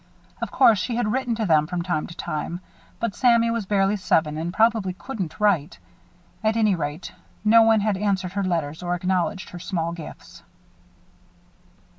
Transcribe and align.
Of 0.41 0.49
course 0.49 0.79
she 0.79 0.95
had 0.95 1.11
written 1.11 1.35
to 1.35 1.45
them 1.45 1.67
from 1.67 1.83
time 1.83 2.07
to 2.07 2.15
time; 2.17 2.59
but 2.99 3.13
Sammy 3.13 3.51
was 3.51 3.67
barely 3.67 3.95
seven 3.95 4.35
and 4.35 4.51
probably 4.51 4.93
couldn't 4.93 5.39
write. 5.39 5.77
At 6.43 6.57
any 6.57 6.73
rate, 6.73 7.11
no 7.45 7.61
one 7.61 7.81
had 7.81 7.97
answered 7.97 8.33
her 8.33 8.43
letters 8.43 8.81
or 8.81 8.95
acknowledged 8.95 9.49
her 9.51 9.59
small 9.59 9.91
gifts. 9.91 10.41